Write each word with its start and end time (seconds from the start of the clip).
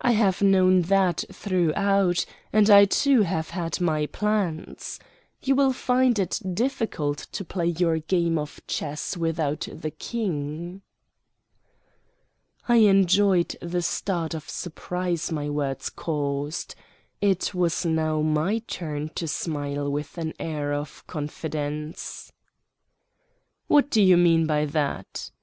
I 0.00 0.12
have 0.12 0.40
known 0.40 0.80
that 0.88 1.22
throughout, 1.30 2.24
and 2.50 2.70
I 2.70 2.86
too 2.86 3.20
have 3.24 3.50
had 3.50 3.78
my 3.78 4.06
plans. 4.06 4.98
You 5.42 5.54
will 5.54 5.74
find 5.74 6.18
it 6.18 6.40
difficult 6.54 7.18
to 7.32 7.44
play 7.44 7.66
your 7.66 7.98
game 7.98 8.38
of 8.38 8.58
chess 8.66 9.18
without 9.18 9.68
the 9.70 9.90
King." 9.90 10.80
I 12.66 12.76
enjoyed 12.76 13.54
the 13.60 13.82
start 13.82 14.32
of 14.32 14.48
surprise 14.48 15.30
my 15.30 15.50
words 15.50 15.90
caused. 15.90 16.74
It 17.20 17.54
was 17.54 17.84
now 17.84 18.22
my 18.22 18.60
turn 18.60 19.10
to 19.16 19.28
smile 19.28 19.92
with 19.92 20.16
an 20.16 20.32
air 20.38 20.72
of 20.72 21.06
confidence. 21.06 22.32
"What 23.66 23.90
do 23.90 24.00
you 24.00 24.16
mean 24.16 24.46
by 24.46 24.64
that?" 24.64 25.30